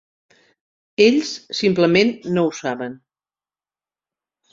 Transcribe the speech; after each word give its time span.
Ells 1.07 1.33
simplement 1.59 2.09
no 2.37 2.47
ho 2.47 2.55
saben. 2.61 2.97